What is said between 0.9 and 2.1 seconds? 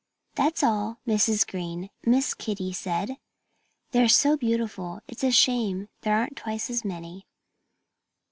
Mrs. Green,"